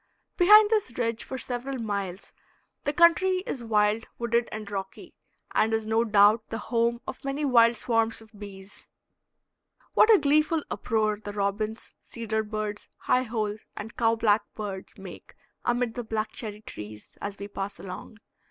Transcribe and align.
Behind 0.35 0.71
this 0.71 0.97
ridge 0.97 1.23
for 1.23 1.37
several 1.37 1.77
miles 1.77 2.33
the 2.85 2.91
country 2.91 3.43
is 3.45 3.63
wild, 3.63 4.07
wooded, 4.17 4.49
and 4.51 4.65
rocky, 4.71 5.13
and 5.51 5.75
is 5.75 5.85
no 5.85 6.03
doubt 6.03 6.43
the 6.49 6.57
home 6.57 7.01
of 7.05 7.23
many 7.23 7.45
wild 7.45 7.77
swarms 7.77 8.19
of 8.19 8.31
bees. 8.35 8.87
What 9.93 10.11
a 10.11 10.17
gleeful 10.17 10.63
uproar 10.71 11.19
the 11.23 11.33
robins, 11.33 11.93
cedar 12.01 12.41
birds, 12.41 12.89
high 12.97 13.21
holes, 13.21 13.59
and 13.77 13.95
cow 13.95 14.15
black 14.15 14.41
birds 14.55 14.97
make 14.97 15.35
amid 15.65 15.93
the 15.93 16.03
black 16.03 16.31
cherry 16.31 16.61
trees 16.61 17.11
as 17.21 17.37
we 17.37 17.47
pass 17.47 17.79
along. 17.79 18.17